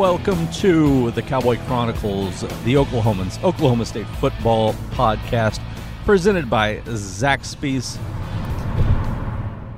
[0.00, 5.60] welcome to the Cowboy Chronicles, the Oklahomans, Oklahoma State football podcast,
[6.06, 7.98] presented by Zach Zaxby's.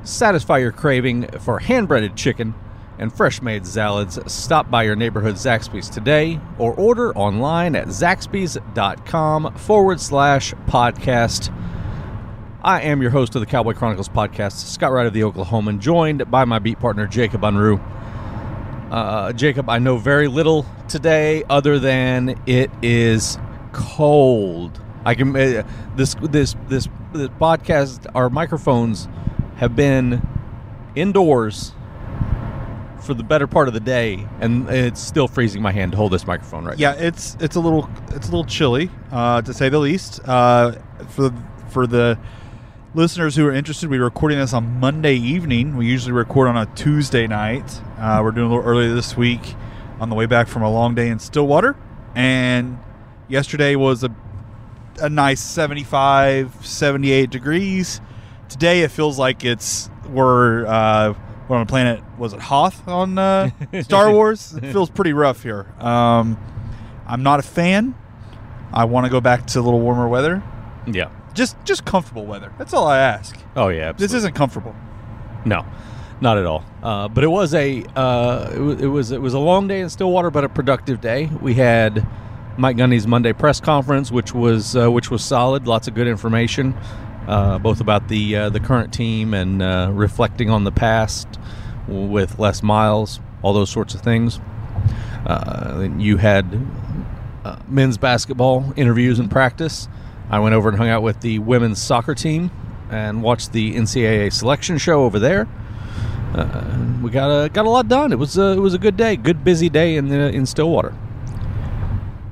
[0.09, 2.55] Satisfy your craving for hand breaded chicken
[3.00, 4.16] and fresh made salads.
[4.32, 11.52] Stop by your neighborhood Zaxby's today or order online at zaxby's.com forward slash podcast.
[12.62, 16.30] I am your host of the Cowboy Chronicles podcast, Scott Wright of the Oklahoman, joined
[16.30, 18.02] by my beat partner, Jacob Unruh.
[18.92, 23.38] Uh, Jacob, I know very little today other than it is
[23.73, 24.83] cold.
[25.06, 28.06] I can uh, this this this this podcast.
[28.14, 29.09] Our microphones
[29.56, 30.20] have been
[30.95, 31.73] indoors
[33.00, 36.12] for the better part of the day, and it's still freezing my hand to hold
[36.12, 36.78] this microphone right.
[36.78, 40.20] Yeah, it's it's a little it's a little chilly, uh, to say the least.
[40.28, 40.72] Uh,
[41.09, 41.33] for
[41.70, 42.19] for the
[42.95, 45.77] listeners who are interested, we're recording this on Monday evening.
[45.77, 47.80] We usually record on a Tuesday night.
[47.98, 49.55] Uh, we're doing a little earlier this week
[50.00, 51.77] on the way back from a long day in Stillwater,
[52.14, 52.78] and
[53.28, 54.14] yesterday was a
[55.00, 58.00] a nice 75, 78 degrees.
[58.50, 61.14] Today it feels like it's we're uh,
[61.48, 62.02] we're on a planet.
[62.19, 63.50] Was it Hoth on uh,
[63.83, 64.52] Star Wars?
[64.55, 65.67] It feels pretty rough here.
[65.78, 66.39] Um,
[67.06, 67.95] I'm not a fan.
[68.72, 70.42] I want to go back to a little warmer weather.
[70.86, 71.11] Yeah.
[71.34, 72.52] Just just comfortable weather.
[72.58, 73.38] That's all I ask.
[73.56, 73.91] Oh yeah.
[73.91, 74.06] Absolutely.
[74.06, 74.75] This isn't comfortable.
[75.44, 75.64] No,
[76.20, 76.64] not at all.
[76.83, 79.80] Uh, but it was a uh, it, was, it was it was a long day
[79.80, 81.27] in Stillwater, but a productive day.
[81.41, 82.06] We had
[82.58, 85.66] Mike Gundy's Monday press conference, which was uh, which was solid.
[85.66, 86.74] Lots of good information,
[87.27, 91.27] uh, both about the uh, the current team and uh, reflecting on the past
[91.89, 94.39] with Les Miles, all those sorts of things.
[95.98, 96.67] you had
[97.69, 99.89] men's basketball interviews and practice.
[100.33, 102.50] I went over and hung out with the women's soccer team
[102.91, 105.47] and watched the NCAA selection show over there.
[106.34, 108.12] Uh, we got a got a lot done.
[108.12, 110.95] It was a, it was a good day, good busy day in the, in Stillwater.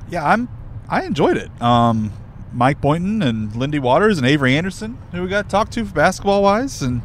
[0.09, 0.49] Yeah, I'm
[0.89, 1.49] I enjoyed it.
[1.61, 2.11] Um,
[2.51, 5.93] Mike Boynton and Lindy Waters and Avery Anderson, who we got to talk to for
[5.93, 7.03] basketball wise, and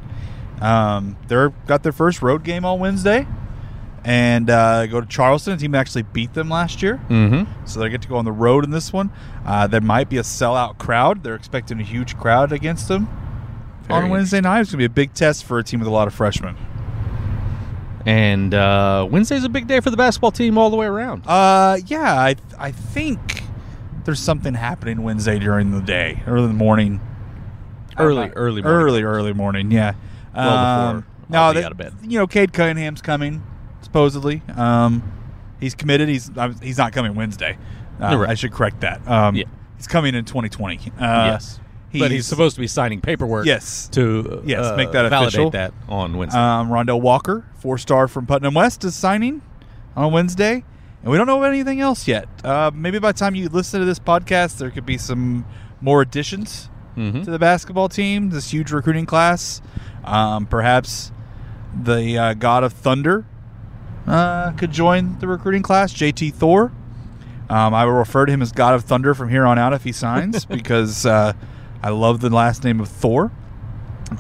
[0.63, 3.27] um, they're got their first road game on Wednesday,
[4.07, 5.53] and uh, go to Charleston.
[5.55, 7.67] A team actually beat them last year, Mm-hmm.
[7.67, 9.11] so they get to go on the road in this one.
[9.45, 11.23] Uh, there might be a sellout crowd.
[11.25, 13.09] They're expecting a huge crowd against them
[13.89, 14.61] Very on Wednesday night.
[14.61, 16.57] It's gonna be a big test for a team with a lot of freshmen.
[18.05, 21.25] And uh, Wednesday's a big day for the basketball team all the way around.
[21.27, 23.43] Uh, yeah, I I think
[24.05, 27.01] there's something happening Wednesday during the day, early in the morning.
[27.99, 28.81] Early, early morning.
[28.85, 29.71] early, early morning.
[29.73, 29.95] Yeah.
[30.37, 31.95] Well Um, before no, I'll be they- out of bed.
[32.03, 33.43] You know, Cade Cunningham's coming
[33.97, 34.43] supposedly.
[34.55, 35.03] Um,
[35.61, 36.09] he's committed.
[36.09, 36.31] He's
[36.63, 37.57] he's not coming Wednesday.
[38.01, 38.31] Uh, Right.
[38.31, 39.07] I should correct that.
[39.09, 39.45] Um, Yeah.
[39.79, 40.77] he's coming in 2020.
[40.77, 41.59] Uh, yes,
[41.99, 43.47] but he's supposed to be signing paperwork.
[43.47, 43.89] Yes.
[43.93, 45.51] to Yes, uh, make that validate official.
[45.53, 46.39] that on Wednesday.
[46.39, 49.41] Um, Rondel Walker, four star from Putnam West, is signing
[49.97, 50.63] on Wednesday,
[51.03, 52.29] and we don't know anything else yet.
[52.45, 55.47] Uh, maybe by the time you listen to this podcast, there could be some
[55.81, 56.69] more additions
[56.99, 57.25] Mhm.
[57.25, 58.29] to the basketball team.
[58.29, 59.63] This huge recruiting class,
[60.05, 61.13] um, perhaps
[61.83, 63.25] the uh, God of Thunder
[64.07, 65.93] uh, could join the recruiting class.
[65.93, 66.73] JT Thor.
[67.49, 69.85] Um, I will refer to him as God of Thunder from here on out if
[69.85, 71.33] he signs because uh,
[71.83, 73.31] I love the last name of Thor.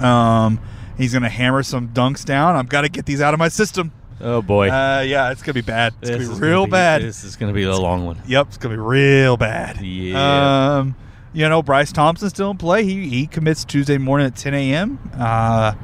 [0.00, 0.60] Um,
[0.96, 2.56] he's going to hammer some dunks down.
[2.56, 3.92] I've got to get these out of my system.
[4.20, 5.94] oh boy, Uh, yeah, it's going to be bad.
[6.00, 7.02] It's gonna be real gonna bad.
[7.02, 8.20] This is going to be a long one.
[8.26, 9.80] Yep, it's going to be real bad.
[9.80, 10.78] Yeah.
[10.78, 10.96] Um,
[11.32, 12.84] you know, Bryce Thompson's still in play.
[12.84, 15.10] He, he commits Tuesday morning at 10 a.m.
[15.14, 15.74] Uh,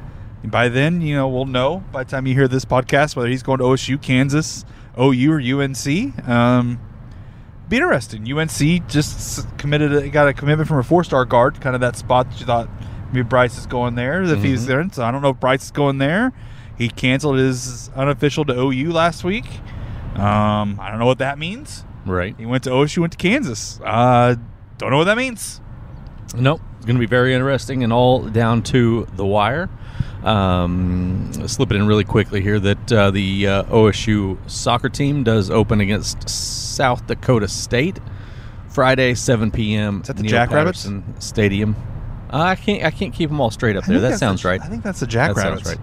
[0.43, 3.29] and by then, you know, we'll know by the time you hear this podcast whether
[3.29, 4.65] he's going to OSU, Kansas,
[5.01, 6.29] OU, or UNC.
[6.29, 6.81] Um,
[7.69, 8.31] be interesting.
[8.31, 12.31] UNC just committed, a, got a commitment from a four-star guard, kind of that spot
[12.31, 12.69] that you thought
[13.13, 14.67] maybe Bryce is going there if he's Mhm.
[14.67, 14.89] there.
[14.93, 16.33] So I don't know if Bryce is going there.
[16.77, 19.47] He canceled his unofficial to OU last week.
[20.17, 21.85] Um, I don't know what that means.
[22.05, 22.35] Right?
[22.37, 23.81] He went to OSU, went to Kansas.
[23.85, 24.35] Uh,
[24.79, 25.61] don't know what that means.
[26.35, 26.61] Nope.
[26.77, 29.69] It's going to be very interesting and all down to the wire.
[30.25, 35.51] Um, slip it in really quickly here that uh, the uh, OSU soccer team does
[35.51, 37.99] open against South Dakota State
[38.73, 40.01] Friday, 7 p.m.
[40.01, 40.89] Is that the Jackrabbits?
[41.19, 41.77] Stadium.
[42.33, 42.83] Uh, I can't.
[42.85, 44.01] I can't keep them all straight up there.
[44.01, 44.61] That sounds right.
[44.61, 45.69] I think that's the Jackrabbits.
[45.69, 45.79] sounds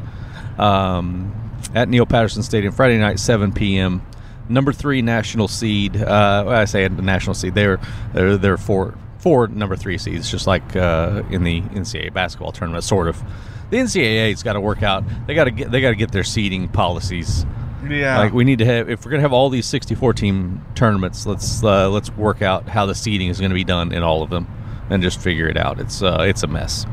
[0.57, 0.59] right.
[0.59, 4.01] Um, at Neal Patterson Stadium, Friday night, 7 p.m.
[4.49, 5.95] Number three national seed.
[5.95, 7.53] Uh, well, I say national seed.
[7.53, 7.79] They're
[8.13, 12.83] they're, they're four four number three seeds, just like uh, in the NCAA basketball tournament,
[12.83, 13.21] sort of.
[13.69, 15.03] The NCAA's got to work out.
[15.27, 17.45] They got to get they got to get their seeding policies.
[17.87, 18.17] Yeah.
[18.19, 21.63] Like we need to have if we're gonna have all these 64 team tournaments, let's
[21.63, 24.29] uh, let's work out how the seeding is going to be done in all of
[24.29, 24.47] them,
[24.89, 25.79] and just figure it out.
[25.79, 26.85] It's uh, it's a mess.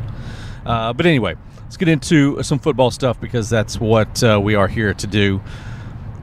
[0.64, 4.68] Uh, but anyway, let's get into some football stuff because that's what uh, we are
[4.68, 5.40] here to do.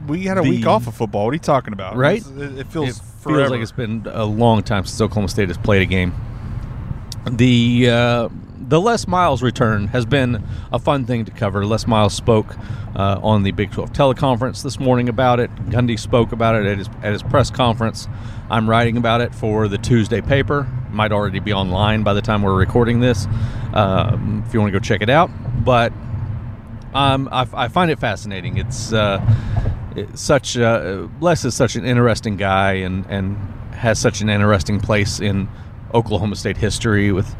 [0.06, 1.24] we had a The- week off of football.
[1.24, 1.96] What are you talking about?
[1.96, 2.18] Right?
[2.26, 3.40] It's- It, feels it forever.
[3.40, 6.14] feels like it's been a long time since Oklahoma State has played a game.
[7.30, 10.42] The uh, the Les Miles return has been
[10.72, 11.66] a fun thing to cover.
[11.66, 12.56] Les Miles spoke
[12.96, 15.54] uh, on the Big 12 teleconference this morning about it.
[15.66, 18.08] Gundy spoke about it at his at his press conference.
[18.50, 20.68] I'm writing about it for the Tuesday paper.
[20.90, 23.26] Might already be online by the time we're recording this.
[23.72, 25.30] Um, if you want to go check it out,
[25.64, 25.92] but
[26.94, 28.56] um, I, I find it fascinating.
[28.56, 29.20] It's uh,
[29.96, 33.36] it's such uh, Les is such an interesting guy and and
[33.74, 35.48] has such an interesting place in
[35.92, 37.34] Oklahoma State history with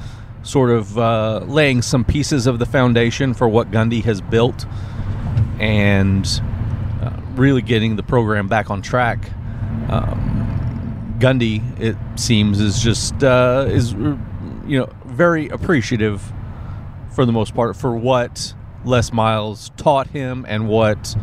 [0.44, 4.66] sort of uh, laying some pieces of the foundation for what Gundy has built
[5.58, 6.26] and
[7.02, 9.30] uh, really getting the program back on track.
[9.88, 16.32] Um, Gundy, it seems, is just uh, is you know very appreciative
[17.14, 18.54] for the most part for what
[18.84, 21.16] Les Miles taught him and what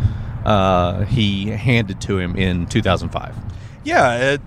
[0.46, 3.36] uh, he handed to him in 2005.
[3.84, 4.42] yeah, it,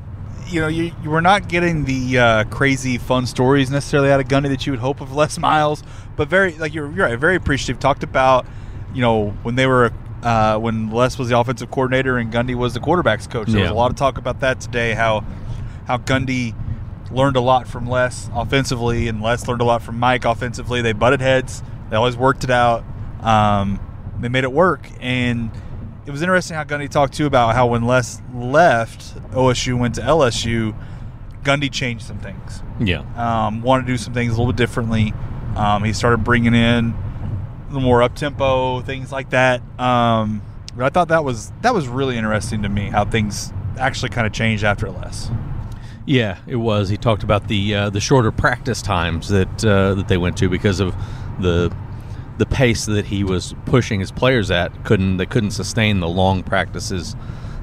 [0.46, 4.28] you know, you, you were not getting the uh, crazy fun stories necessarily out of
[4.28, 5.82] Gundy that you would hope of Les Miles,
[6.16, 7.80] but very like you're, you're right, very appreciative.
[7.80, 8.46] Talked about
[8.94, 9.92] you know when they were
[10.22, 13.48] uh, when Les was the offensive coordinator and Gundy was the quarterbacks coach.
[13.48, 14.94] There was a lot of talk about that today.
[14.94, 15.24] How
[15.86, 16.54] how Gundy
[17.10, 20.82] learned a lot from Les offensively, and Les learned a lot from Mike offensively.
[20.82, 21.62] They butted heads.
[21.90, 22.84] They always worked it out.
[23.20, 23.80] Um,
[24.20, 25.50] they made it work, and
[26.06, 30.02] it was interesting how Gundy talked too about how when Les left OSU, went to
[30.02, 30.76] LSU,
[31.42, 32.62] Gundy changed some things.
[32.80, 33.04] Yeah.
[33.16, 35.12] Um, wanted to do some things a little bit differently.
[35.56, 36.94] Um, he started bringing in
[37.74, 39.60] little more up tempo things like that.
[39.78, 40.42] Um,
[40.76, 44.26] but I thought that was that was really interesting to me how things actually kind
[44.26, 45.30] of changed after Les.
[46.06, 46.88] Yeah, it was.
[46.88, 50.48] He talked about the uh, the shorter practice times that uh, that they went to
[50.48, 50.94] because of
[51.40, 51.74] the
[52.38, 54.84] the pace that he was pushing his players at.
[54.84, 57.14] Couldn't they couldn't sustain the long practices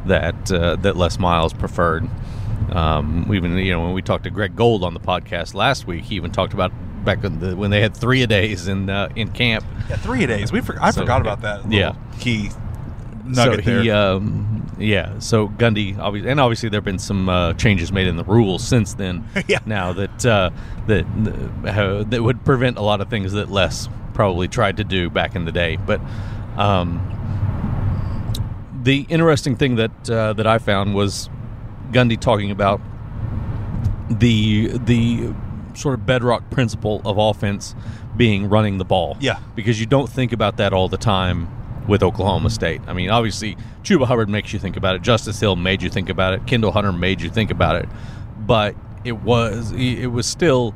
[0.06, 2.10] that uh, that Les Miles preferred.
[2.72, 6.04] Um, even you know when we talked to Greg Gold on the podcast last week,
[6.06, 6.72] he even talked about
[7.04, 9.66] back in the, when they had three a days in uh, in camp.
[9.90, 10.52] Yeah, three days.
[10.52, 11.70] We for, I So, forgot about that.
[11.72, 11.96] yeah.
[12.20, 12.50] key
[13.26, 13.96] nugget so he, there.
[14.16, 15.20] um, yeah.
[15.20, 18.64] So Gundy, obviously, and obviously there have been some uh, changes made in the rules
[18.66, 19.26] since then.
[19.48, 19.60] Yeah.
[19.66, 20.52] Now that uh,
[20.88, 21.06] that
[21.66, 23.90] uh, that would prevent a lot of things that Les
[24.22, 25.78] probably tried to do back in the day.
[25.78, 26.00] But
[26.56, 27.02] um,
[28.84, 31.28] the interesting thing that uh, that I found was
[31.92, 32.80] Gundy talking about
[34.12, 35.34] the the
[35.74, 37.74] sort of bedrock principle of offense
[38.16, 39.18] being running the ball.
[39.20, 39.40] Yeah.
[39.56, 41.48] Because you don't think about that all the time
[41.88, 42.82] with Oklahoma State.
[42.86, 45.02] I mean, obviously, Chuba Hubbard makes you think about it.
[45.02, 46.46] Justice Hill made you think about it.
[46.46, 47.90] Kendall Hunter made you think about it.
[48.38, 50.76] But it was it was still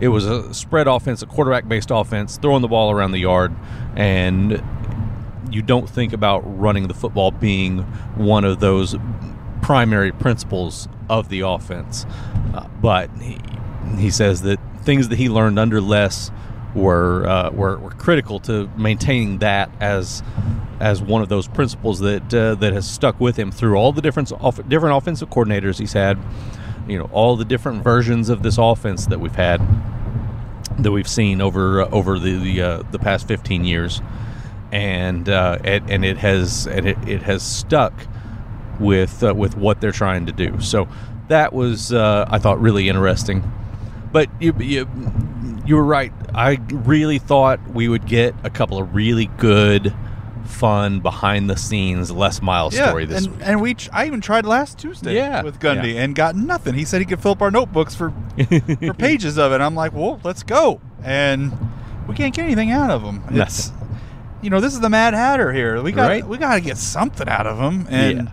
[0.00, 3.54] it was a spread offense, a quarterback based offense, throwing the ball around the yard,
[3.96, 4.62] and
[5.50, 7.78] you don't think about running the football being
[8.16, 8.96] one of those
[9.62, 12.04] primary principles of the offense.
[12.54, 13.38] Uh, but he,
[13.96, 16.30] he says that things that he learned under Les
[16.74, 20.22] were, uh, were were critical to maintaining that as
[20.78, 24.02] as one of those principles that uh, that has stuck with him through all the
[24.02, 26.18] different off, different offensive coordinators he's had.
[26.86, 29.60] You know, all the different versions of this offense that we've had
[30.78, 34.00] that we've seen over uh, over the the, uh, the past 15 years,
[34.72, 37.92] and uh, it, and it has and it, it has stuck
[38.78, 40.60] with uh, with what they're trying to do.
[40.60, 40.88] So
[41.28, 43.52] that was uh, I thought really interesting.
[44.12, 44.88] But you, you
[45.66, 46.12] you were right.
[46.34, 49.94] I really thought we would get a couple of really good,
[50.48, 53.46] fun behind the scenes Les Miles yeah, story this and, week.
[53.46, 56.02] and we ch- I even tried last Tuesday Yeah, with Gundy yeah.
[56.02, 56.74] and got nothing.
[56.74, 59.60] He said he could fill up our notebooks for for pages of it.
[59.60, 61.52] I'm like, well, let's go, and
[62.08, 63.22] we can't get anything out of him.
[63.32, 63.72] Yes,
[64.42, 65.82] you know, this is the Mad Hatter here.
[65.82, 66.26] We got Right.
[66.26, 68.30] we got to get something out of him, and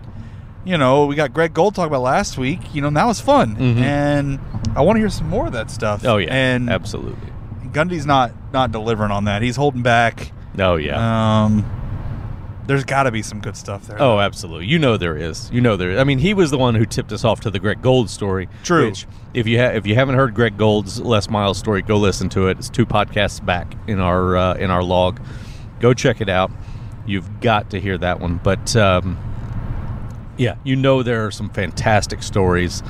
[0.64, 2.74] you know, we got Greg Gold talk about last week.
[2.74, 3.76] You know, and that was fun, Mhm.
[3.82, 4.38] and
[4.76, 6.04] I want to hear some more of that stuff.
[6.04, 7.30] oh yeah, and absolutely.
[7.72, 9.42] Gundy's not not delivering on that.
[9.42, 10.30] He's holding back.
[10.58, 11.42] Oh yeah.
[11.44, 11.64] Um,
[12.66, 14.00] there's got to be some good stuff there.
[14.00, 14.66] Oh, absolutely.
[14.66, 15.50] You know there is.
[15.50, 15.98] You know there.
[15.98, 18.48] I mean, he was the one who tipped us off to the Greg Gold story.
[18.62, 18.86] True.
[18.86, 22.28] Which, if you ha- if you haven't heard Greg Gold's Les Miles story, go listen
[22.30, 22.58] to it.
[22.58, 25.20] It's two podcasts back in our uh, in our log.
[25.80, 26.50] Go check it out.
[27.06, 28.40] You've got to hear that one.
[28.42, 29.18] But um,
[30.38, 32.82] yeah, you know there are some fantastic stories.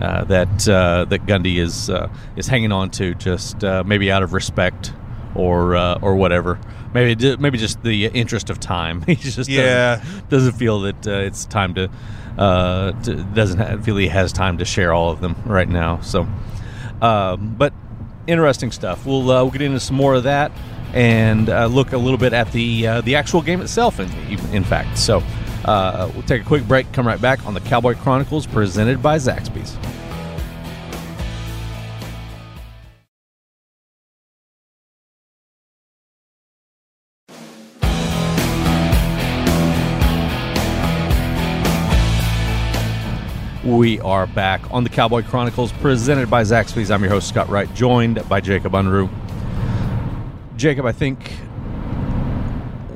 [0.00, 4.22] Uh, that uh, that Gundy is uh, is hanging on to just uh, maybe out
[4.22, 4.92] of respect
[5.34, 6.58] or uh, or whatever.
[6.94, 9.02] Maybe maybe just the interest of time.
[9.06, 9.96] he just Yeah.
[9.96, 11.90] doesn't, doesn't feel that uh, it's time to,
[12.38, 16.00] uh, to doesn't ha feel he has time to share all of them right now.
[16.00, 16.26] So,
[17.00, 17.72] um, but
[18.26, 19.04] interesting stuff.
[19.06, 20.52] We'll uh, we'll get into some more of that
[20.94, 23.98] and uh, look a little bit at the uh, the actual game itself.
[24.00, 24.10] In
[24.54, 25.22] in fact, so
[25.64, 29.16] Uh, we'll take a quick break, come right back on the Cowboy Chronicles presented by
[29.16, 29.76] Zaxby's.
[43.64, 46.90] We are back on the Cowboy Chronicles presented by Zaxby's.
[46.90, 49.08] I'm your host, Scott Wright, joined by Jacob Unruh.
[50.56, 51.30] Jacob, I think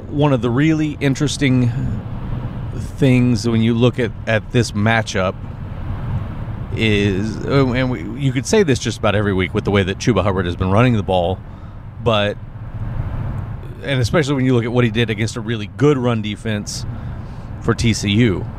[0.08, 1.70] one of the really interesting
[2.74, 5.36] things when you look at, at this matchup
[6.76, 9.84] is, uh, and we, you could say this just about every week with the way
[9.84, 11.38] that Chuba Hubbard has been running the ball,
[12.02, 12.36] but,
[13.84, 16.84] and especially when you look at what he did against a really good run defense
[17.62, 18.55] for TCU.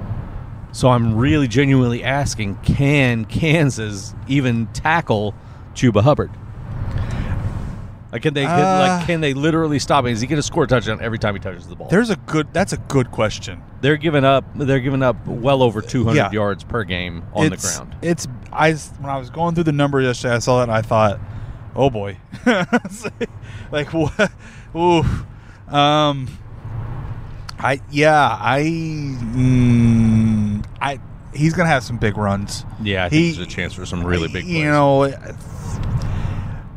[0.77, 5.33] So I'm really genuinely asking can Kansas even tackle
[5.73, 6.29] Chuba Hubbard?
[8.11, 10.11] Like can they Uh, like can they literally stop him?
[10.11, 11.87] Is he going to score a touchdown every time he touches the ball?
[11.87, 12.53] There's a good.
[12.53, 13.63] That's a good question.
[13.81, 16.31] They're giving up they're giving up well over 200 Yeah.
[16.31, 17.95] yards per game on it's, the ground.
[18.03, 20.83] It's I when I was going through the number yesterday, I saw that and I
[20.83, 21.19] thought,
[21.75, 22.19] oh boy,
[23.71, 24.31] like what?
[24.75, 25.03] Ooh,
[25.75, 26.27] um,
[27.57, 30.26] I yeah I mm,
[30.81, 30.99] I
[31.33, 32.65] he's gonna have some big runs.
[32.81, 34.55] Yeah, I think he- there's a chance for some really big plays.
[34.55, 35.03] You know,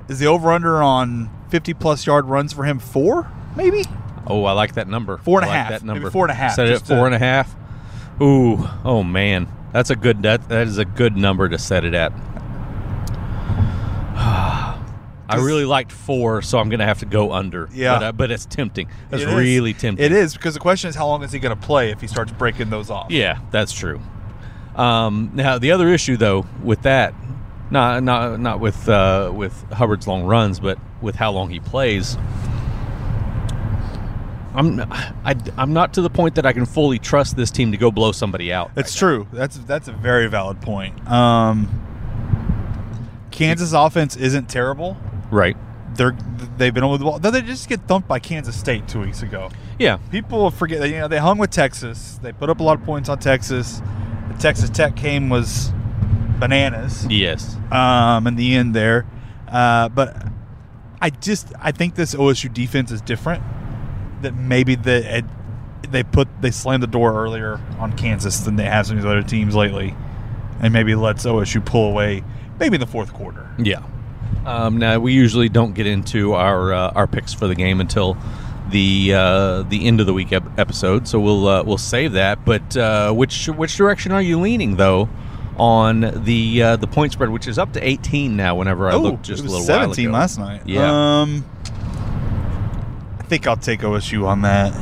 [0.08, 3.84] is the over under on 50 plus yard runs for him four maybe?
[4.26, 5.16] oh, I like that number.
[5.18, 5.70] Four and I a like half.
[5.70, 6.10] That Maybe number.
[6.10, 7.54] four and a half, Set it at just to- four and a half.
[8.20, 11.94] Ooh, oh man, that's a good that that is a good number to set it
[11.94, 12.12] at.
[15.30, 17.68] I really liked four, so I'm going to have to go under.
[17.72, 17.94] Yeah.
[17.94, 18.88] but, uh, but it's tempting.
[19.10, 20.04] That's It really tempting.
[20.04, 22.06] It is because the question is how long is he going to play if he
[22.06, 23.10] starts breaking those off?
[23.10, 24.00] Yeah, that's true.
[24.76, 27.14] Um, now the other issue, though, with that,
[27.70, 32.16] not not not with uh, with Hubbard's long runs, but with how long he plays.
[34.54, 37.78] I'm I, I'm not to the point that I can fully trust this team to
[37.78, 38.70] go blow somebody out.
[38.76, 39.28] It's true.
[39.32, 41.08] That's that's a very valid point.
[41.08, 41.86] Um,
[43.30, 44.96] Kansas offense isn't terrible.
[45.30, 45.56] Right.
[45.94, 46.16] They're
[46.56, 47.18] they've been over the ball.
[47.18, 49.50] Though they just get thumped by Kansas State two weeks ago.
[49.78, 52.18] Yeah, People forget that you know they hung with Texas.
[52.22, 53.82] They put up a lot of points on Texas.
[54.28, 55.72] The Texas Tech game was
[56.38, 57.06] bananas.
[57.10, 59.06] yes, um, in the end there.
[59.48, 60.16] Uh, but
[61.00, 63.42] I just I think this OSU defense is different.
[64.22, 65.24] That maybe the it,
[65.90, 69.10] they put they slammed the door earlier on Kansas than they have some of these
[69.10, 69.96] other teams lately,
[70.60, 72.22] and maybe lets OSU pull away
[72.60, 73.50] maybe in the fourth quarter.
[73.58, 73.82] yeah.
[74.46, 78.16] Um, now we usually don't get into our uh, our picks for the game until
[78.70, 82.44] the uh, the end of the week ep- episode, so we'll uh, we'll save that.
[82.44, 85.08] But uh, which which direction are you leaning though?
[85.56, 88.54] On the uh, the point spread, which is up to 18 now.
[88.54, 90.20] Whenever I Oh, looked just a little 17 while ago.
[90.20, 90.62] last night.
[90.64, 91.20] Yeah.
[91.20, 91.44] Um,
[93.18, 94.72] I think I'll take OSU on that.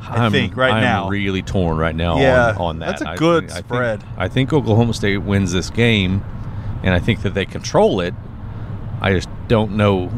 [0.00, 1.08] I I'm, think right I'm now.
[1.08, 2.98] really torn right now Yeah, on, on that.
[2.98, 4.04] that's a good think- I think- spread.
[4.16, 6.22] I think Oklahoma State wins this game,
[6.82, 8.14] and I think that they control it.
[9.02, 10.10] I just don't know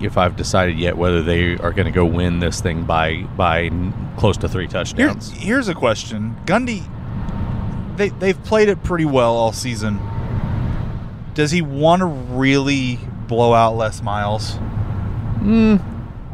[0.00, 3.70] if I've decided yet whether they are going to go win this thing by by
[4.18, 5.30] close to three Here- touchdowns.
[5.30, 6.82] here's a question: Gundy,
[7.96, 10.00] they they've played it pretty well all season.
[11.34, 14.58] Does he want to really blow out Les Miles?
[15.38, 15.80] Mm,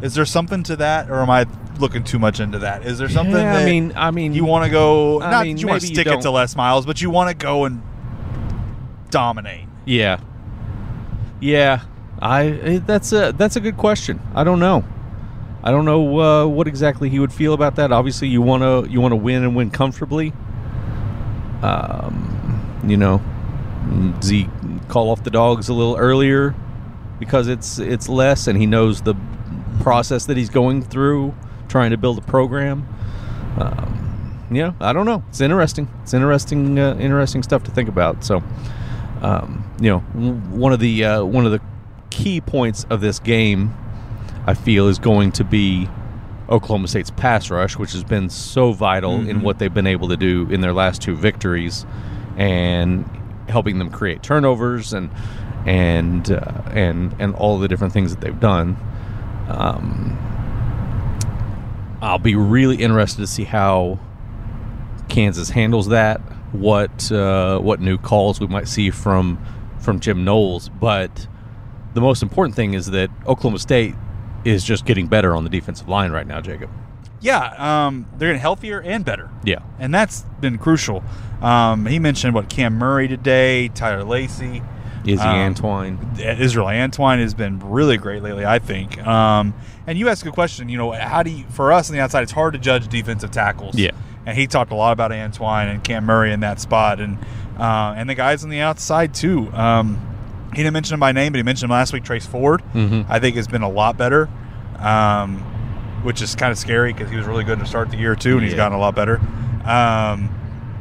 [0.01, 1.47] Is there something to that, or am I
[1.79, 2.87] looking too much into that?
[2.87, 5.21] Is there something yeah, that I mean, I mean, you want to go?
[5.21, 7.35] I not mean, you want to stick it to Les Miles, but you want to
[7.35, 7.83] go and
[9.11, 9.67] dominate.
[9.85, 10.21] Yeah,
[11.43, 11.83] yeah.
[12.21, 14.21] I eh, that's a that's a good question.
[14.35, 14.85] I don't know.
[15.65, 17.93] I don't know uh, what exactly he would feel about that.
[17.93, 20.33] Obviously, you want to you want to win and win comfortably.
[21.63, 23.19] Um, you know,
[24.23, 24.49] he
[24.89, 26.55] call off the dogs a little earlier
[27.19, 29.15] because it's it's less, and he knows the
[29.81, 31.35] process that he's going through
[31.69, 32.87] trying to build a program.
[33.59, 34.03] Um,
[34.51, 35.25] know, I don't know.
[35.29, 35.89] It's interesting.
[36.03, 38.25] It's interesting, uh, interesting stuff to think about.
[38.25, 38.43] So,
[39.23, 41.61] um, you know, one of the uh, one of the
[42.11, 43.75] key points of this game,
[44.47, 45.89] I feel, is going to be
[46.51, 49.43] Oklahoma State's pass rush, which has been so vital in Mhm.
[49.43, 51.87] what they've been able to do in their last two victories,
[52.37, 53.09] and
[53.49, 55.09] helping them create turnovers and
[55.65, 58.77] and uh, and and all the different things that they've done.
[59.49, 60.19] Um,
[62.03, 63.99] I'll be really interested to see how
[65.09, 66.21] Kansas handles that.
[66.53, 69.39] What uh, what new calls we might see from
[69.81, 71.27] from Jim Knowles, but
[71.95, 73.95] the most important thing is that Oklahoma State
[74.45, 76.71] is just getting better on the defensive line right now, Jacob.
[77.21, 79.31] Yeah, um, they're getting healthier and better.
[79.45, 81.03] Yeah, and that's been crucial.
[81.41, 84.63] Um, he mentioned what Cam Murray today, Tyler Lacy,
[85.07, 86.19] Izzy Um, Antwine.
[86.39, 88.45] Israel Antwine has been really great lately.
[88.45, 89.05] I think.
[89.07, 89.55] Um,
[89.87, 90.69] and you ask a question.
[90.69, 93.31] You know, how do you, for us on the outside, it's hard to judge defensive
[93.31, 93.77] tackles.
[93.77, 93.91] Yeah.
[94.25, 97.19] And he talked a lot about Antwine and Cam Murray in that spot, and
[97.59, 99.51] uh, and the guys on the outside too.
[99.53, 100.01] Um,
[100.53, 102.05] he didn't mention him by name, but he mentioned him last week.
[102.05, 103.07] Trace Ford, Mhm.
[103.09, 104.29] I think, has been a lot better,
[104.79, 105.39] um,
[106.03, 108.35] which is kind of scary because he was really good to start the year too,
[108.35, 108.59] and he's Yeah.
[108.59, 109.19] gotten a lot better.
[109.65, 110.29] Um,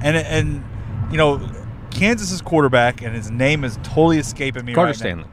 [0.02, 0.64] and and
[1.12, 1.42] you know,
[1.90, 4.74] Kansas's quarterback, and his name is totally escaping me.
[4.74, 5.24] Carter right now.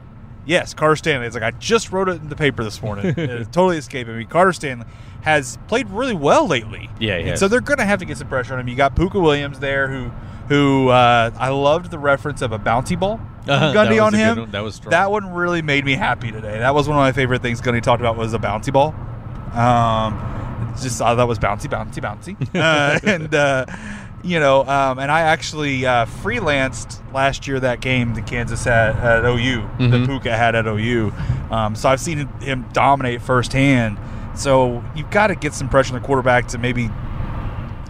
[0.49, 1.27] Yes, Carter Stanley.
[1.27, 3.05] It's like I just wrote it in the paper this morning.
[3.17, 4.25] it's totally escaping me.
[4.25, 4.87] Carter Stanley
[5.21, 6.89] has played really well lately.
[6.99, 7.39] Yeah, has.
[7.39, 8.67] so they're going to have to get some pressure on him.
[8.67, 10.09] You got Pooka Williams there, who
[10.47, 14.39] who uh, I loved the reference of a bounty ball Uh-huh, Gundy on him.
[14.39, 14.51] one.
[14.51, 14.89] That was strong.
[14.89, 16.57] That one really made me happy today.
[16.57, 18.95] That was one of my favorite things Gundy talked about was a bounty ball.
[19.53, 23.35] Um, just thought that was bouncy, bouncy, bouncy, uh, and.
[23.35, 23.65] Uh,
[24.23, 28.95] you know, um, and I actually uh, freelanced last year that game that Kansas had
[28.97, 30.05] at OU, the Mhm.
[30.07, 31.13] Pooka had at OU.
[31.51, 33.97] Um, so I've seen him dominate firsthand.
[34.35, 36.89] So you've got to get some pressure on the quarterback to maybe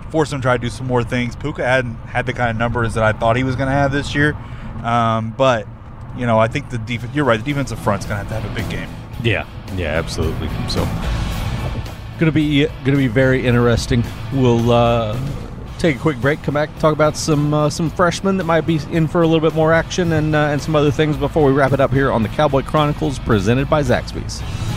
[0.10, 1.36] force him to try to do some more things.
[1.36, 3.92] Pooka hadn't had the kind of numbers that I thought he was going to have
[3.92, 4.36] this year.
[4.84, 5.68] Um, but,
[6.18, 8.48] you know, I think the defense, you're right, the defensive front's going to have to
[8.50, 8.90] have a big game.
[9.22, 9.46] Yeah,
[9.76, 10.50] yeah, absolutely.
[10.70, 10.88] So,
[12.20, 14.04] gonna be gonna be very interesting.
[14.34, 15.18] We'll uh,
[15.80, 18.80] take a quick break, come back, talk about some uh, some freshmen that might be
[18.92, 21.52] in for a little bit more action, and uh, and some other things before we
[21.52, 24.69] wrap it up here on the Cowboy Chronicles, presented by Zaxby's.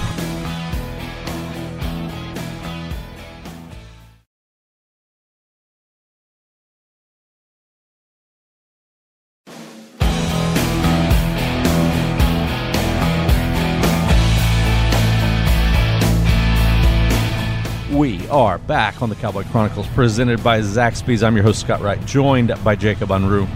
[18.72, 21.22] Back on the Cowboy Chronicles, presented by Zaxby's.
[21.22, 23.46] I'm your host Scott Wright, joined by Jacob Unruh.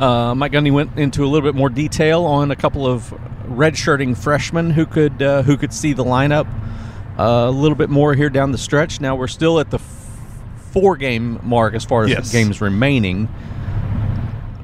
[0.00, 3.10] Uh, Mike Gundy went into a little bit more detail on a couple of
[3.48, 6.46] redshirting freshmen who could uh, who could see the lineup
[7.18, 8.98] uh, a little bit more here down the stretch.
[8.98, 10.18] Now we're still at the f-
[10.72, 12.32] four game mark as far as Yes.
[12.32, 13.28] games remaining.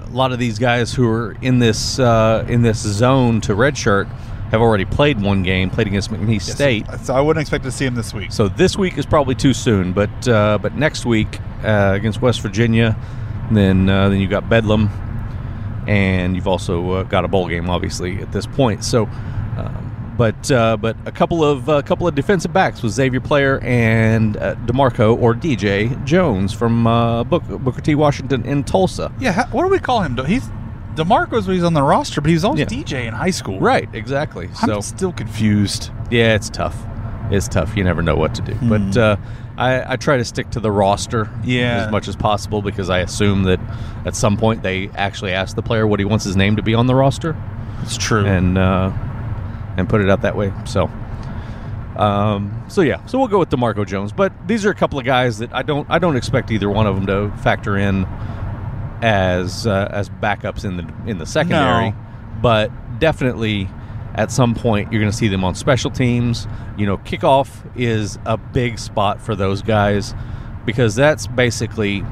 [0.07, 4.09] A lot of these guys who are in this uh, in this zone to redshirt
[4.51, 6.87] have already played one game, played against McNeese State.
[7.03, 8.31] So I wouldn't expect to see him this week.
[8.33, 12.41] So this week is probably too soon, but uh, but next week uh, against West
[12.41, 12.97] Virginia,
[13.51, 14.89] then uh, then you've got Bedlam,
[15.89, 18.85] and you've also uh, got a bowl game, obviously at this point.
[18.85, 19.07] So,
[19.57, 23.59] um, but uh, but a couple of a couple of defensive backs with Xavier Player
[23.63, 27.95] and uh, Demarco or DJ Jones from uh, Book, Booker T.
[27.95, 29.13] Washington in Tulsa.
[29.19, 30.17] yeah, ha- what do we call him?
[30.25, 30.49] He's
[30.97, 32.67] DeMarco's when he's on the roster, but he was always Yeah.
[32.67, 33.61] DJ in high school.
[33.61, 34.49] Right, exactly.
[34.63, 35.91] I'm So still confused.
[36.11, 36.77] Yeah, it's tough.
[37.31, 37.77] It's tough.
[37.77, 38.55] You never know what to do.
[38.63, 39.17] But uh,
[39.59, 41.85] I, I try to stick to the roster Yeah.
[41.87, 43.61] as much as possible because I assume that
[44.05, 46.75] at some point they actually ask the player what he wants his name to be
[46.75, 47.37] on the roster
[47.83, 48.25] It's true.
[48.25, 48.93] and uh,
[49.77, 50.53] and put it out that way.
[50.65, 50.91] So.
[51.97, 55.07] Um, so yeah, so we'll go with Demarco Jones, but these are a couple of
[55.07, 58.07] guys that I don't I don't expect either one of them to factor in
[59.03, 61.97] as uh, as backups in the in the secondary, No.
[62.43, 63.69] but definitely
[64.15, 66.47] at some point you're going to see them on special teams.
[66.79, 70.15] You know, kickoff is a big spot for those guys
[70.65, 72.03] because that's basically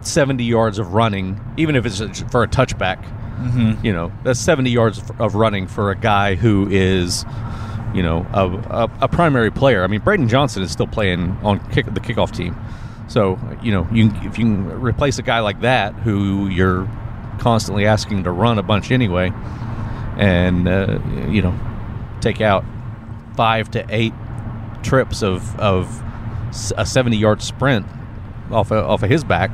[0.00, 1.98] 70 yards of running, even if it's
[2.30, 3.04] for a touchback.
[3.40, 3.82] Mhm.
[3.84, 7.24] You know, that's 70 yards of- of running for a guy who is,
[7.94, 8.46] you know, a,
[8.84, 9.84] a, a primary player.
[9.84, 12.56] I mean, Braydon Johnson is still playing on kick, the kickoff team.
[13.12, 16.88] So, you know, you if you can replace a guy like that who you're
[17.38, 19.30] constantly asking to run a bunch anyway,
[20.16, 20.98] and uh,
[21.28, 21.54] you know,
[22.22, 22.64] take out
[23.36, 24.14] five to eight
[24.82, 26.02] trips of of
[26.76, 27.86] a 70 yard sprint
[28.50, 29.50] off of, off of his back,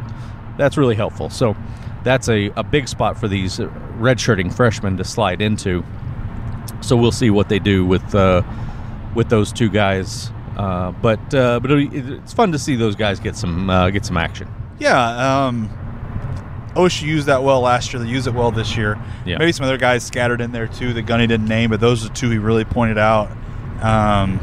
[0.57, 1.29] that's really helpful.
[1.29, 1.57] So
[2.05, 5.85] that's a, a big spot for these redshirting freshmen to slide into.
[6.81, 8.43] So we'll see what they do with uh,
[9.17, 10.31] with those two guys.
[10.59, 14.17] Uh, but uh, but it's fun to see those guys get some uh, get some
[14.17, 14.49] action.
[14.81, 15.71] Yeah, um,
[16.75, 18.03] OSU used that well last year.
[18.03, 18.99] They use it well this year.
[19.25, 19.39] Yeah.
[19.39, 22.09] Maybe some other guys scattered in there too that Gundy didn't name, but those are
[22.13, 23.31] two he really pointed out.
[23.83, 24.41] Um,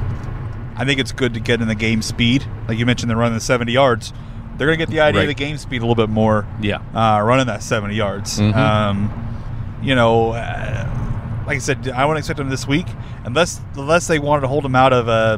[0.77, 2.45] I think it's good to get in the game speed.
[2.67, 4.11] Like you mentioned, they're running the 70 yards.
[4.57, 5.29] They're going to get the idea Right.
[5.29, 6.79] of the game speed a little bit more Yeah.
[6.93, 8.39] uh, running that 70 yards.
[8.39, 8.55] Mhm.
[8.55, 10.87] Um, you know, uh,
[11.47, 12.87] like I said, I wouldn't expect them this week
[13.25, 15.37] unless unless they wanted to hold them out of uh,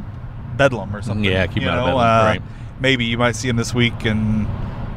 [0.57, 1.23] Bedlam or something.
[1.23, 2.41] Yeah, keep you out of know, Bedlam, uh, right.
[2.79, 4.47] Maybe you might see them this week and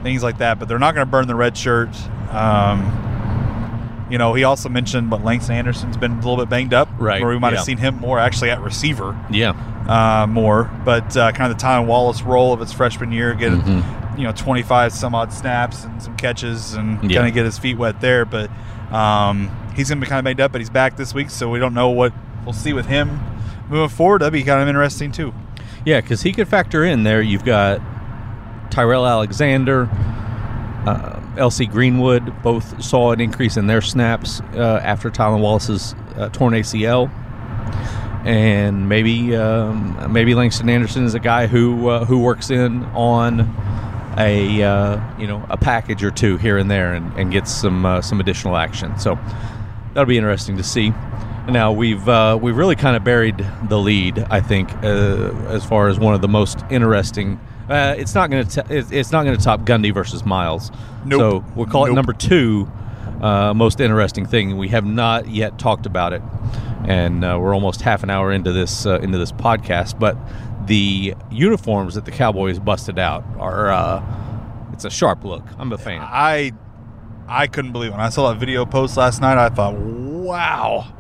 [0.03, 1.88] things like that, but they're not going to burn the red shirt.
[2.31, 6.88] Um, you know, he also mentioned, but Langston Anderson's been a little bit banged up,
[6.99, 7.57] Right, Where we might yeah.
[7.59, 9.53] have seen him more actually at receiver Yeah.
[9.88, 13.53] uh, more, but uh, kind of the Tylan Wallace role of his freshman year, get
[13.53, 14.18] Mhm.
[14.18, 17.18] you know 25 some odd snaps and some catches and Yeah.
[17.18, 18.25] kind of get his feet wet there.
[18.25, 18.51] But
[18.92, 21.61] um, he's gonna be kind of banged up, but he's back this week, so we
[21.61, 22.12] don't know what
[22.44, 23.20] we'll see with him
[23.68, 24.23] moving forward.
[24.23, 25.33] That'd be kind of interesting too.
[25.85, 27.23] Yeah, because he could factor in there.
[27.23, 27.81] You've got
[28.71, 29.88] Tyrell Alexander,
[30.87, 36.29] uh, LC Greenwood both saw an increase in their snaps uh, after Tylan Wallace's uh,
[36.31, 37.11] torn ACL.
[38.25, 43.40] And maybe um, maybe Langston Anderson is a guy who uh, who works in on
[44.19, 47.87] a uh, you know a package or two here and there and, and gets some
[47.87, 48.99] uh, some additional action.
[48.99, 49.19] So
[49.95, 50.93] that'll be interesting to see.
[51.51, 55.89] Now we've uh, we've really kind of buried the lead, I think, uh, as far
[55.89, 57.41] as one of the most interesting.
[57.69, 60.71] Uh, it's not going to it's not going to top Gundy versus Miles.
[61.05, 61.21] Nope.
[61.21, 62.71] So we'll call it number two
[63.21, 64.57] uh, most interesting thing.
[64.57, 66.23] We have not yet talked about it,
[66.87, 69.99] and uh, we're almost half an hour into this uh, into this podcast.
[69.99, 70.17] But
[70.67, 74.03] the uniforms that the Cowboys busted out are uh,
[74.73, 75.45] it's a sharp look.
[75.59, 76.01] I'm a fan.
[76.03, 76.53] I
[77.29, 77.93] I couldn't believe it.
[77.93, 80.93] When I saw that video post last night, I thought, wow.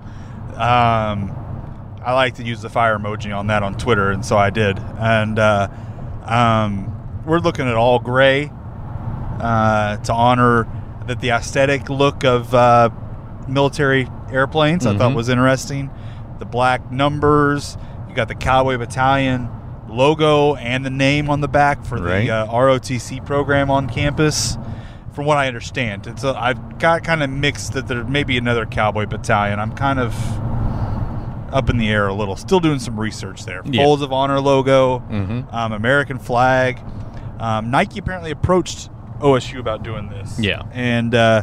[0.60, 1.32] Um,
[2.04, 4.78] I like to use the fire emoji on that on Twitter, and so I did.
[4.98, 5.68] And uh,
[6.24, 8.50] um, we're looking at all gray
[9.40, 10.66] uh, to honor
[11.06, 12.90] that the aesthetic look of uh,
[13.48, 14.86] military airplanes.
[14.86, 15.16] I thought Mhm.
[15.16, 15.90] was interesting.
[16.38, 17.76] The black numbers.
[18.08, 19.48] You got the Cowboy Battalion
[19.88, 22.26] logo and the name on the back for Right.
[22.26, 24.56] the uh, ROTC program on campus.
[25.12, 28.38] From what I understand, it's a, I've got kind of mixed that there may be
[28.38, 29.58] another Cowboy Battalion.
[29.58, 30.14] I'm kind of
[31.52, 32.36] up in the air a little.
[32.36, 33.62] Still doing some research there.
[33.64, 33.82] Yeah.
[33.82, 35.52] Folds of Honor logo, Mhm.
[35.52, 36.80] um, American flag.
[37.40, 38.88] Um, Nike apparently approached
[39.20, 40.38] OSU about doing this.
[40.38, 40.62] Yeah.
[40.72, 41.42] and uh,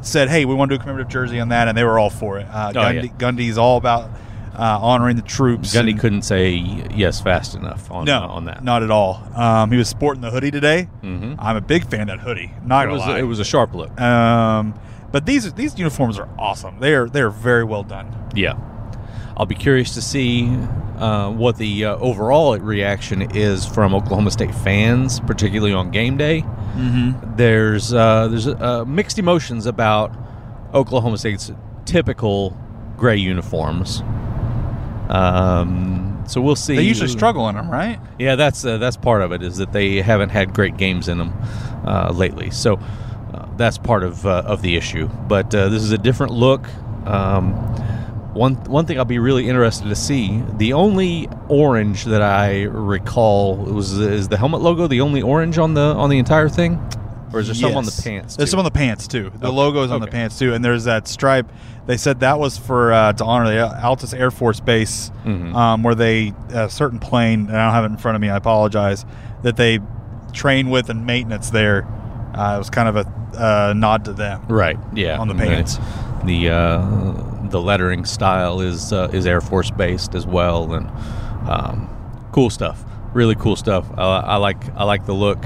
[0.00, 2.10] said, "Hey, we want to do a commemorative jersey on that," and they were all
[2.10, 2.46] for it.
[2.52, 3.10] Uh, Oh, Gundy, yeah.
[3.18, 4.10] Gundy's all about
[4.58, 5.74] uh, honoring the troops.
[5.74, 6.50] Gundy and- couldn't say
[6.94, 8.62] yes fast enough on no, on that.
[8.62, 9.22] not at all.
[9.34, 10.88] Um, he was sporting the hoodie today.
[11.02, 11.36] Mhm.
[11.38, 12.52] I'm a big fan of that hoodie.
[12.64, 13.18] Not It was lie.
[13.18, 13.98] it was a sharp look.
[14.00, 14.74] Um,
[15.10, 16.76] but these these uniforms are awesome.
[16.80, 18.06] They are they are very well done.
[18.34, 18.54] Yeah.
[19.36, 20.46] I'll be curious to see
[20.98, 26.42] uh, what the uh, overall reaction is from Oklahoma State fans, particularly on game day.
[26.42, 27.36] Mm-hmm.
[27.36, 30.14] There's uh, there's uh, mixed emotions about
[30.74, 31.50] Oklahoma State's
[31.86, 32.56] typical
[32.98, 34.02] gray uniforms.
[35.08, 36.76] Um, so we'll see.
[36.76, 37.98] They usually struggle in them, right?
[38.18, 41.18] Yeah, that's uh, that's part of it is that they haven't had great games in
[41.18, 41.32] them
[41.84, 42.50] uh, lately.
[42.50, 45.08] So uh, that's part of uh, of the issue.
[45.08, 46.68] But uh, this is a different look.
[47.06, 47.52] Um,
[48.34, 50.42] one one thing I'll be really interested to see.
[50.56, 54.86] The only orange that I recall was is the helmet logo.
[54.86, 56.80] The only orange on the on the entire thing,
[57.32, 58.00] or is there some on the Yes.
[58.04, 58.36] pants?
[58.36, 59.30] There's some on the pants too.
[59.38, 59.56] The Okay.
[59.56, 61.50] logo is on the pants too, and there's that stripe.
[61.86, 65.54] They said that was for uh, to honor the Altus Air Force Base, Mhm.
[65.54, 67.48] um, where they a certain plane.
[67.48, 68.30] And I don't have it in front of me.
[68.30, 69.04] I apologize.
[69.42, 69.80] That they
[70.32, 71.86] train with and maintenance there.
[72.34, 74.42] Uh, it was kind of a uh, nod to them.
[74.48, 74.78] Right.
[74.94, 75.18] Yeah.
[75.18, 75.78] on the And pants.
[76.24, 76.82] The uh,
[77.50, 80.88] the lettering style is uh, is Air Force based as well, and
[81.48, 81.88] um,
[82.30, 82.84] cool stuff.
[83.12, 83.86] Really cool stuff.
[83.98, 85.44] I, I like I like the look.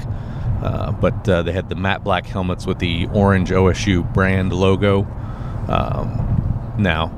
[0.61, 5.03] Uh, but uh, they had the matte black helmets with the orange OSU brand logo.
[5.67, 7.11] Um, now,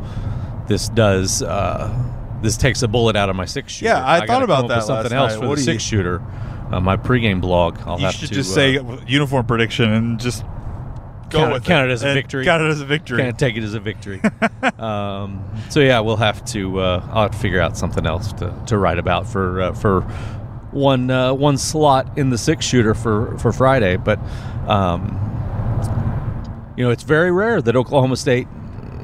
[0.68, 1.94] this does uh,
[2.42, 3.92] this takes a bullet out of my six shooter.
[3.92, 5.42] Yeah, I gotta thought about that something else night.
[5.42, 6.22] for What the do you- six shooter.
[6.72, 7.80] Uh, my pregame blog.
[7.86, 10.44] I'll you have should to just uh, say uniform prediction and just
[11.32, 12.46] go Count- with count it as a victory.
[12.46, 13.22] Count it as a victory.
[13.24, 14.22] Can't take it as a victory.
[14.78, 16.80] um, so yeah, we'll have to.
[16.80, 20.02] Uh, I'll have to figure out something else to, to write about for uh, for
[20.72, 23.98] one uh, one slot in the six shooter for for Friday.
[23.98, 24.20] But
[24.68, 25.16] um,
[26.78, 28.48] you know, it's very rare that Oklahoma State,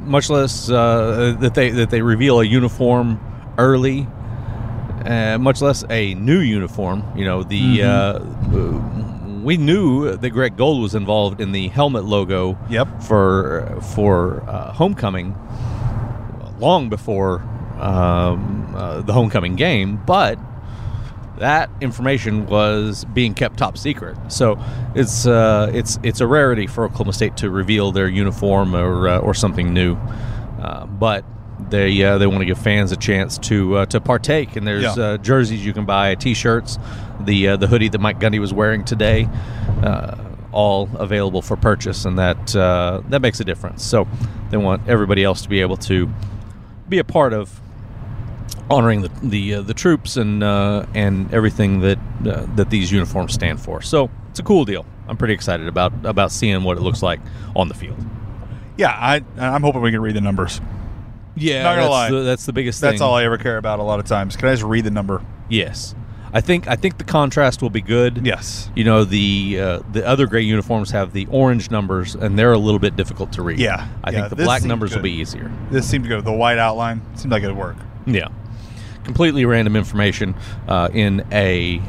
[0.01, 3.19] much less uh, that they that they reveal a uniform
[3.57, 4.07] early.
[5.05, 7.03] Uh, much less a new uniform.
[7.15, 8.19] You know, the uh,
[9.43, 13.03] we knew that Greg Gold was involved in the helmet logo Yep.
[13.03, 15.35] for for uh, homecoming
[16.59, 17.41] long before
[17.79, 20.39] um, uh, the homecoming game, but
[21.39, 24.17] that information was being kept top secret.
[24.29, 24.57] So
[24.95, 29.19] it's uh, it's it's a rarity for Oklahoma State to reveal their uniform or uh,
[29.19, 29.95] or something new,
[30.61, 31.23] uh, but.
[31.69, 34.83] They uh, they want to give fans a chance to uh, to partake, and there's
[34.83, 35.03] Yeah.
[35.03, 36.77] uh, jerseys you can buy, T-shirts,
[37.21, 39.27] the uh, the hoodie that Mike Gundy was wearing today,
[39.81, 40.15] uh,
[40.51, 43.83] all available for purchase, and that uh, that makes a difference.
[43.85, 44.05] So
[44.51, 46.09] they want everybody else to be able to
[46.89, 47.57] be a part of
[48.69, 53.33] honoring the the, uh, the troops and uh, and everything that uh, that these uniforms
[53.33, 53.81] stand for.
[53.81, 54.85] So it's a cool deal.
[55.07, 57.19] I'm pretty excited about about seeing what it looks like
[57.55, 57.97] on the field.
[58.77, 60.61] Yeah, I I'm hoping we can read the numbers.
[61.37, 62.11] Yeah, Not gonna that's lie.
[62.11, 63.01] The, that's the biggest That's thing.
[63.01, 64.37] all I ever care about a lot of times.
[64.37, 65.21] Can I just read the number?
[65.49, 65.93] Yes,
[66.33, 68.25] I think I think the contrast will be good.
[68.25, 68.69] Yes.
[68.75, 72.57] You know the uh, the other gray uniforms have the orange numbers, and they're a
[72.57, 73.59] little bit difficult to read.
[73.59, 75.51] Yeah, I yeah, think the black numbers will be easier.
[75.71, 77.01] This seemed to go the white outline.
[77.15, 77.77] Seemed like it'd work.
[78.05, 78.27] Yeah,
[79.05, 80.35] completely random information
[80.67, 81.81] uh, in a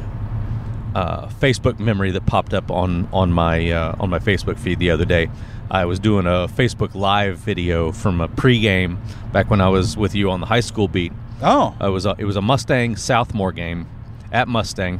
[0.95, 4.91] uh, Facebook memory that popped up on on my uh, on my Facebook feed the
[4.91, 5.29] other day.
[5.69, 8.97] I was doing a Facebook Live video from a pregame
[9.33, 11.11] back when I was with you on the high school beat.
[11.41, 13.85] Oh, It was a, it was a Mustang Southmoore game
[14.31, 14.99] at Mustang,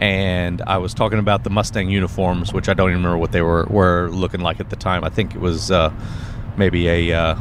[0.00, 3.42] and I was talking about the Mustang uniforms, which I don't even remember what they
[3.42, 5.04] were were looking like at the time.
[5.04, 5.92] I think it was uh,
[6.56, 7.34] maybe a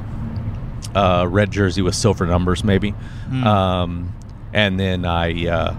[0.95, 2.93] uh, red jersey with silver numbers, maybe.
[3.43, 4.13] Um,
[4.53, 5.75] and then I uh,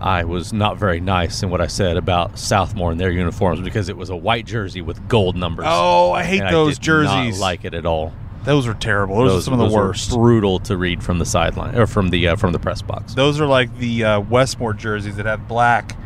[0.00, 3.88] I was not very nice in what I said about Southmoore and their uniforms because
[3.88, 5.66] it was a white jersey with gold numbers.
[5.68, 7.38] oh, I hate and those I did jerseys.
[7.38, 8.12] Not like it at all.
[8.44, 9.16] those are terrible.
[9.24, 10.10] Those, are some of the those worst.
[10.12, 13.14] brutal to read from the sideline or from the uh, from the press box.
[13.14, 15.96] Those are like the uh, Westmoore jerseys that have black,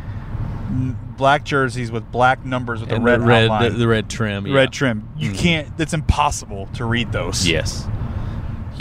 [1.17, 4.55] black jerseys with black numbers with and the red red, the, the red trim, yeah.
[4.55, 5.07] red trim.
[5.17, 5.37] You Mhm.
[5.37, 5.67] can't.
[5.79, 7.47] It's impossible to read those.
[7.47, 7.87] Yes,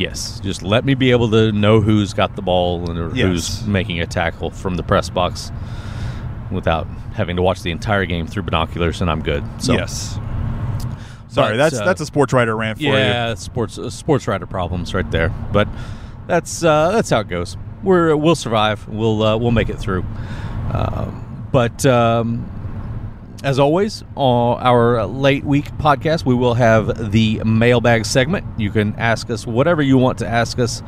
[0.01, 0.41] yes.
[0.41, 3.27] Just let me be able to know who's got the ball and Yes.
[3.27, 5.53] who's making a tackle from the press box
[6.51, 9.45] without having to watch the entire game through binoculars, and I'm good.
[9.59, 10.19] So yes.
[11.29, 12.91] Sorry, But, that's uh, that's a sports writer rant for you.
[12.93, 15.29] yeah, sports uh, sports writer problems right there.
[15.53, 15.69] But
[16.27, 17.57] that's uh, that's how it goes.
[17.85, 18.89] We're we'll survive.
[18.89, 20.05] We'll uh, we'll make it through.
[20.73, 22.51] Um, but um,
[23.43, 28.47] as always, on our late week podcast, we will have the mailbag segment.
[28.59, 30.83] You can ask us whatever you want to ask us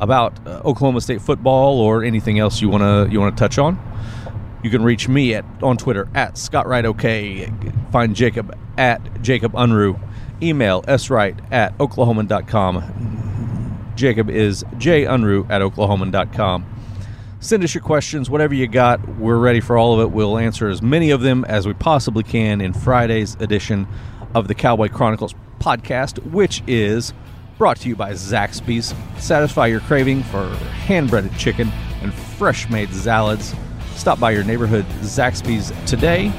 [0.00, 3.58] about uh, Oklahoma State football or anything else you want to you want to touch
[3.58, 3.78] on.
[4.62, 7.50] You can reach me at on Twitter at Scott Wright OK.
[7.90, 9.98] Find Jacob at Jacob Unruh.
[10.42, 13.92] Email swright at oklahoman.com.
[13.94, 16.73] Jacob is junruh at oklahoman.com.
[17.44, 19.06] Send us your questions, whatever you got.
[19.18, 20.10] We're ready for all of it.
[20.10, 23.86] We'll answer as many of them as we possibly can in Friday's edition
[24.34, 27.12] of the Cowboy Chronicles podcast, which is
[27.58, 28.94] brought to you by Zaxby's.
[29.22, 30.48] Satisfy your craving for
[30.86, 31.68] hand breaded chicken
[32.00, 33.54] and fresh made salads.
[33.94, 36.32] Stop by your neighborhood Zaxby's today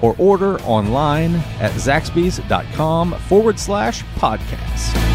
[0.00, 5.09] or order online at zaxby's.com forward slash podcast.